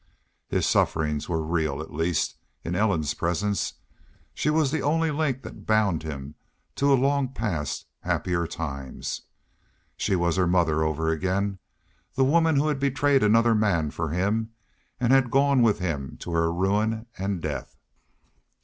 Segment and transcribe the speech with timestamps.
[0.47, 3.73] His sufferings were real, at least, in Ellen's presence.
[4.33, 6.33] She was the only link that bound him
[6.77, 9.21] to long past happier times.
[9.95, 11.59] She was her mother over again
[12.15, 14.49] the woman who had betrayed another man for him
[14.99, 17.77] and gone with him to her ruin and death.